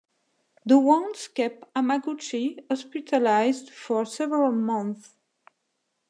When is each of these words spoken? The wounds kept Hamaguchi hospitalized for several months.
The 0.65 0.79
wounds 0.79 1.27
kept 1.27 1.71
Hamaguchi 1.75 2.63
hospitalized 2.71 3.69
for 3.69 4.03
several 4.03 4.51
months. 4.51 5.13